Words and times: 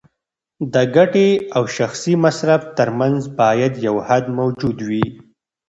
د 0.73 0.75
ګټې 0.95 1.29
او 1.55 1.63
شخصي 1.77 2.13
مصرف 2.25 2.61
ترمنځ 2.77 3.21
باید 3.39 3.73
یو 3.87 3.95
حد 4.07 4.23
موجود 4.39 4.77
وي. 4.87 5.05